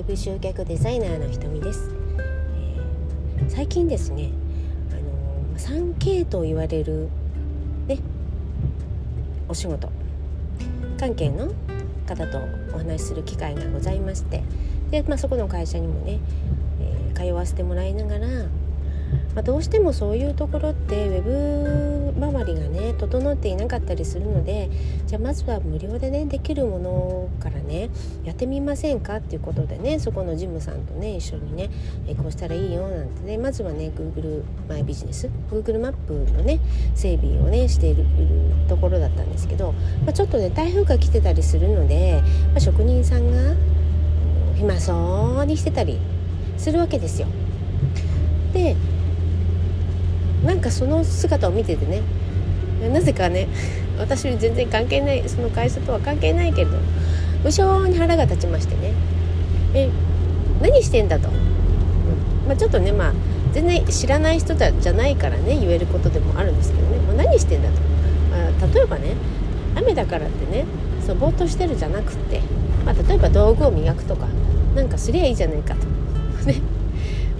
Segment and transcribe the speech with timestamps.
[0.00, 1.90] ェブ集客デザイナーのひとみです、
[3.38, 4.30] えー、最近ですね
[4.90, 7.08] あの 3K と言われる
[7.86, 7.98] ね
[9.48, 9.90] お仕事
[10.98, 11.52] 関係の
[12.06, 12.38] 方と
[12.74, 14.42] お話しする機会がございまして
[14.90, 16.18] で、まあ、そこの会社にもね、
[16.80, 18.26] えー、通わせてもらいながら
[19.34, 24.70] まあ、どうしてもそういうところってウェブ周りがね整っていなかったりするので
[25.10, 27.90] じゃあまずは無料でねできるものからね
[28.22, 31.68] やってみませんかっていうことでねそこのジムさんとね一緒にね
[32.06, 36.60] えこうしたらいいよなんてねまずはね Google マイビジネス Google マップのね
[36.94, 38.04] 整備をねしている
[38.68, 39.72] ところだったんですけど、
[40.04, 43.56] まあ、ちょっとね台風が来てたりするので、まあ、職人さんが
[44.54, 45.98] 暇そうにしてたり
[46.56, 47.26] するわけですよ。
[48.52, 48.76] で
[50.44, 52.00] なんかその姿を見ててね
[52.88, 53.48] なぜかね
[53.98, 56.78] 私全然関係ないその会社とは関係ないけれど
[57.44, 58.92] 無性に腹が立ちましてね。
[59.74, 59.88] え
[60.60, 61.28] 何してんだと、
[62.46, 63.12] まあ、ちょっとねまあ
[63.52, 66.98] 全然知らない人じゃないからね言えることでもあるんですけどね。
[66.98, 67.74] もう何してんだと、
[68.30, 69.14] まあ、例えばね
[69.76, 70.64] 雨だからってね
[71.06, 72.40] そうぼーっとしてるじゃなくって、
[72.84, 74.26] まあ、例えば道具を磨くとか
[74.74, 75.86] なんかすりゃいいじゃないかと。
[76.46, 76.56] ね、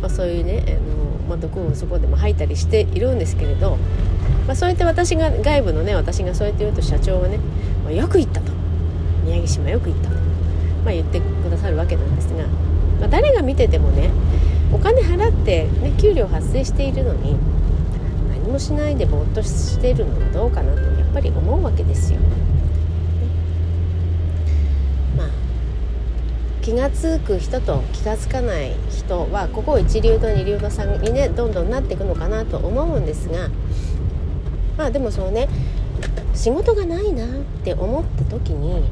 [0.00, 3.76] まあ、そういうねあのまあ、毒をそこでも吐いたりしているんですけれど、
[4.48, 7.38] まあ、そうやって私が外部のね私がそうやって言うと社長はね
[7.84, 8.50] 「まあ、よく言った」と
[9.24, 10.14] 「宮城島よく言った」と、
[10.84, 12.44] まあ、言ってくださるわけなんですが、
[12.98, 14.08] まあ、誰が見ててもね
[14.72, 17.36] お金払って、ね、給料発生しているのに
[18.30, 22.18] 何もしないでぼーっとしているのはどうかなとやっぱり思うわけですよ。
[26.68, 33.48] 気が付く人と気が付かない人はここを一流と二流の差にねどんどんなっていくのかなと思うんですが
[34.78, 35.48] まあでもそのね
[36.34, 37.28] 仕事がないなっ
[37.64, 38.88] て思った時に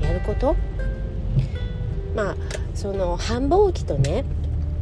[0.00, 0.56] やること？
[2.14, 2.36] まあ
[2.74, 4.24] その繁忙期とね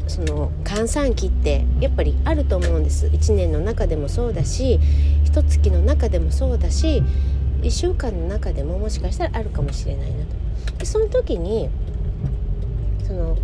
[0.06, 4.78] その閑散期ってやっぱりあると思うんです1年の中でもそうだし
[5.24, 7.02] 1月の中でもそうだし
[7.62, 10.78] 1週間の中でももしかしたらあるかもしれないなと。
[10.78, 11.70] でその時に
[13.06, 13.38] その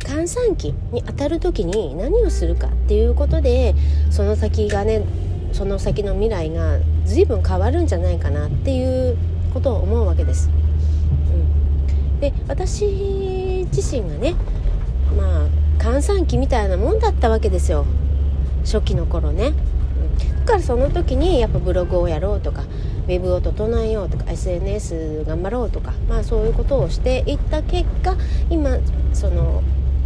[0.00, 3.74] 閑散期に当たる時に何をするかっていうことで
[4.10, 5.02] その先がね
[5.54, 9.16] その先の未来が随分変わるんじゃないかなっていう
[9.54, 10.50] ことを思うわけです。
[12.12, 14.34] うん、で私自身がね
[15.16, 15.48] まあ
[15.78, 17.86] 閑散期みたいなもんだったわけですよ
[18.64, 19.52] 初期の頃ね。
[20.40, 22.62] だからその時にやっぱブログをやろうとか
[23.06, 28.16] ウェブを整えようとか SNS 頑張ろうとか、まあ、そういうことをしていった結果
[28.50, 28.78] 今
[29.12, 29.62] その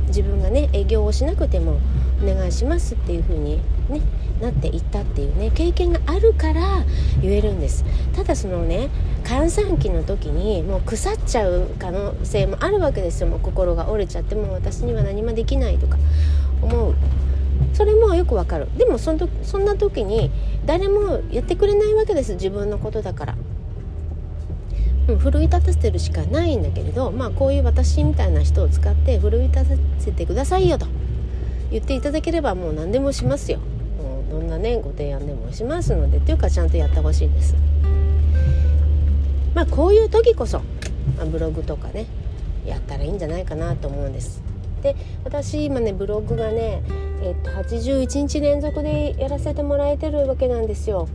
[0.09, 1.79] 自分がね営業をしなくても
[2.23, 4.01] お願いしますっていう風にね
[4.41, 6.85] なっていったっていうね経験があるから
[7.21, 7.85] 言えるんです。
[8.15, 8.89] ただそのね
[9.25, 13.29] 閑散期の時にもう腐っちゃう可能性もあるわけですよ。
[13.29, 15.99] もう心が折れちゃっても私には何もできないとか
[16.63, 16.95] 思う。
[17.75, 18.69] それもよくわかる。
[18.77, 20.31] でもそのそんな時に
[20.65, 22.35] 誰もやってくれないわけです。
[22.35, 23.35] 自分のことだから。
[25.09, 30.87] うん、奮い立たせてるしかないんだけれどまあこういう私みたいな人を使って奮い立たせてくださいよと。
[31.71, 33.59] 言っていただければもう何でもしますよ。
[33.59, 37.55] もうどんなねご提案でもしますのでっていうかちゃんとやってほしいです。
[39.55, 40.59] まあこういう時こそ、
[41.17, 42.07] まあ、ブログとかね
[42.65, 44.43] やったらいいんじゃないかなと思うんです。
[44.83, 46.83] で私今ねブログがね
[47.21, 51.09] えっと、81日連続でやらせてもらえてるわけなんですよ。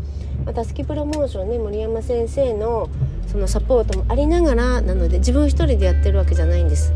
[0.45, 2.89] またスキプロモーションね森山先生の
[3.33, 6.93] そのサポートもありながらなので自分一人でやってるわけじゃないんです。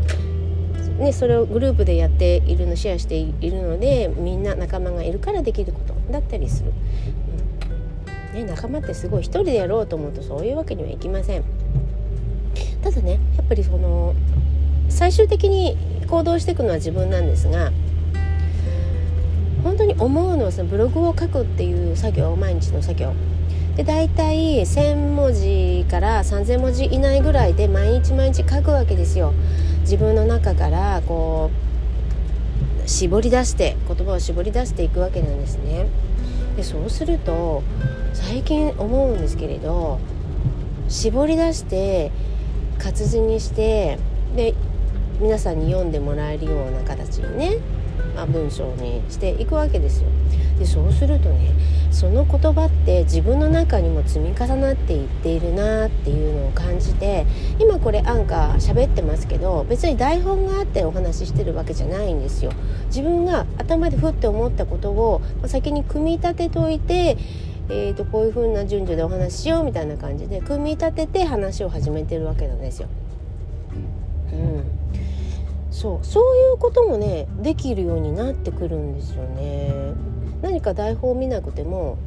[0.98, 6.72] ね、それをグループでやっているのシェアしているのでみんな仲間がいるからできることだったりする、
[8.32, 8.40] うん。
[8.40, 11.44] ね、仲間ってすごい一人でやろうと思うとそういうわけにはいきません。
[12.82, 14.14] ただねやっぱりその
[14.88, 17.72] 最終的に行動していくのは自分なんですが
[19.64, 23.12] 本当に思うのはそのブログを書くっていう作業毎日の作業。
[23.78, 29.32] で大体1,000文字から3,000文字以内ぐらいで毎日毎日書くわけですよ
[29.82, 31.52] 自分の中からこ
[32.84, 35.86] う絞り出して言葉を絞り出していくわけなんですね
[36.56, 37.62] でそうすると
[38.14, 40.00] 最近思うんですけれど
[40.88, 42.10] 絞り出して
[42.80, 43.96] 活字にして
[44.34, 44.54] で
[45.20, 47.58] 皆さんに読んでもらえるような形にね
[48.18, 50.08] まあ、文章にしていくわけですよ。
[50.58, 51.52] でそうするとね
[51.90, 57.26] その言葉って自分の中にも積み重なっていっているなっていうのを感じて
[57.58, 62.52] 今これアンカー喋ってますけど別に台本があってお話ししてるわけじゃないんですよ。
[62.86, 67.16] 自分が頭でふって思ったことを先に組み立てといて
[67.70, 72.88] えーと、こういう風な順序でお話ししようみたいな感じで組み立てて話を始めてるわけなんですよ。
[74.32, 74.78] うん
[75.70, 79.72] そうそういうこともねできるようになってくるんですよね。
[80.42, 81.98] 何か台本を見なくても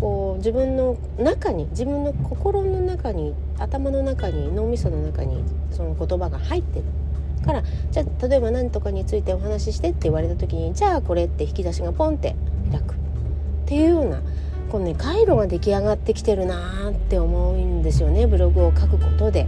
[0.00, 6.84] こう自分の中に自分の心の中に頭の中に脳みその中にその言葉が入ってる
[7.44, 12.36] からじゃあ例えば何とかについてお話ししてって言われた時にじゃあこれって引き出しがポンって
[12.70, 12.96] 開くっ
[13.66, 14.20] ていうような
[14.70, 19.46] このね回路が出来上がってきてるなって思うんですよねブログを書くことで。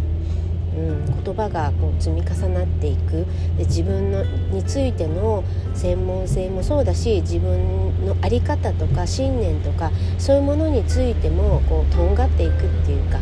[0.77, 3.27] うん、言葉がこう積み重なっていく。
[3.57, 5.45] で自分のについての
[5.75, 13.19] 専門性もそうだし自分の在り方とか信念とかそういうものについてもこうとんがっていくっていうか、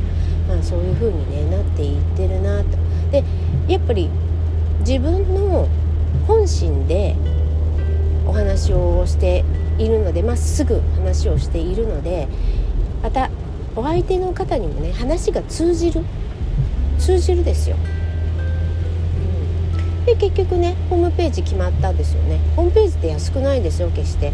[0.48, 2.76] まあ、そういう風に、ね、なっていってるなと。
[3.10, 3.24] で
[3.68, 4.10] やっぱり
[4.80, 5.68] 自分の
[6.26, 7.14] 本心で
[8.26, 9.44] お話をして
[9.78, 12.28] いるのでまっすぐ話をしているので
[13.02, 13.30] また
[13.76, 16.04] お相手の方にもね話が通じる。
[16.98, 17.76] 通じるですよ。
[20.06, 22.38] で結局ねホームページ決まったんですよね。
[22.54, 24.32] ホームページって安くないですよ決して。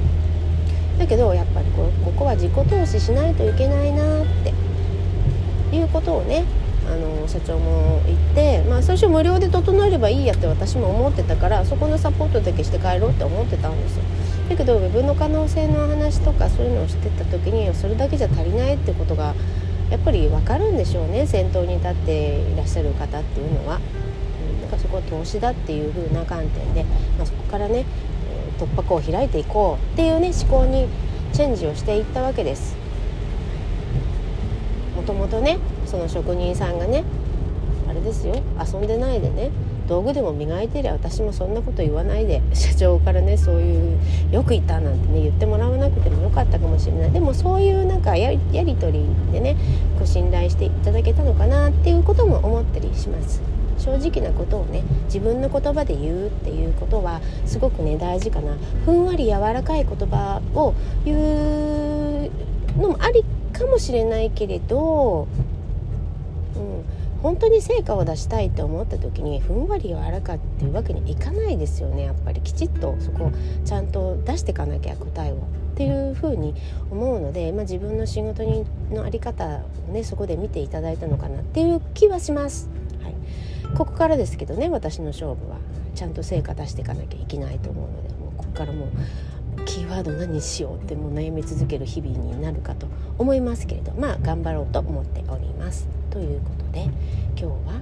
[0.99, 4.53] だけどやっぱりこここは自己投資しないといけないなって。
[5.77, 6.45] いうことをね
[6.87, 14.03] あの社長も言って、まあ、最初無料で整えればいいやって私も思ってたからそこのサポートだけして帰ろうって思ってたんですよ。
[14.51, 19.35] だけどウェブの可能性の話とかそういうのを知ってた時にそれだけじゃ足りないってことが
[19.93, 23.77] やっぱり分かるんでしょうね先頭に立っていらっしゃる方っていうのは。
[23.77, 24.13] うん
[24.73, 26.85] かそこは投資だっていう風な観点で、
[27.19, 27.85] まあ、そこからね
[28.59, 30.89] 突破口を開いていこうっていうね思考に
[31.35, 32.75] チェンジをしていったわけです。
[34.97, 37.05] もともとねその職人さんがね
[37.89, 39.51] あれですよ遊んでないでね
[39.93, 43.99] 道具でも磨いてりゃ私もそんなこと言わないで社長からねそういう
[44.33, 47.11] 「よく言った」なんてね言ってもらわなくてもよかったかもしれない。
[47.11, 49.55] でもそういうなんかやり取りでね
[50.01, 53.43] ご信頼していただけたのかなっていうことも思ったりします。
[53.77, 58.57] 正直なことをね自分の言葉で言うっていうことはすごくね大事かな。
[58.87, 60.73] ふんわり柔らかい言葉を
[61.05, 62.31] 言う
[62.81, 63.23] のもあり
[63.53, 65.27] かもしれないけれど
[66.57, 67.02] うん。
[67.23, 73.33] 本当に成果を出したいって思った時にふんわり柔らかっていうわけにいかないですよねやっぱりきちっとそこを
[73.65, 75.39] ちゃんと出していかなきゃ答えをっ
[75.75, 76.55] ていうふうに
[76.91, 82.69] 思うので、まあ、自分の仕事にの在り方をねそこで見ていただいたのかなっていう気はします。
[83.03, 83.15] はい、
[83.77, 85.59] ここからですけどね私の勝負は
[85.95, 92.87] ちゃんと成果出していかなきゃいけないと思うのでもうここからもうキーワード何にしようってもう悩み続ける日々になるかと
[93.19, 96.02] 思いますけれどまあ頑張ろうと思っております。
[96.13, 97.81] ということで今日は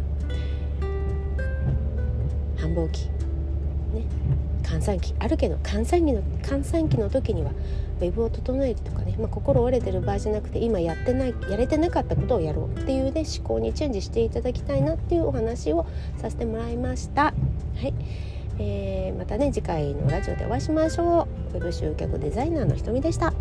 [2.57, 3.07] 繁忙期
[3.93, 4.05] ね
[4.63, 7.51] 閑散期あるけど閑散期の閑散期の時には
[8.01, 15.85] ウェブを整えるとかね、まあ、心折れてる場合じゃなくて今やってないやれてなかったことをやろうっていうね思考にチェンジしていただきたいなっていうお話を
[16.19, 17.25] させてもらいました。
[17.25, 17.33] は
[17.83, 17.93] い
[18.59, 21.57] えー、またね次回のラジオでお会いしましょう。
[21.57, 23.35] ウェブ集客デザイナーのひとみでした。